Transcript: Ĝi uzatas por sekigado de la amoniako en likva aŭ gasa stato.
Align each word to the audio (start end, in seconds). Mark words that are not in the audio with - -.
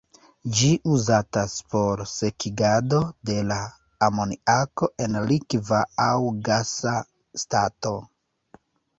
Ĝi 0.59 0.67
uzatas 0.91 1.51
por 1.73 1.99
sekigado 2.11 3.01
de 3.29 3.35
la 3.49 3.57
amoniako 4.07 4.89
en 5.07 5.17
likva 5.33 5.83
aŭ 6.07 6.15
gasa 6.49 6.95
stato. 7.43 7.93